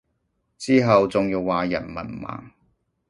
[0.57, 2.41] 之後仲要話人文盲